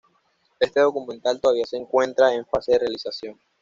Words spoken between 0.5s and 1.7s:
Este documental todavía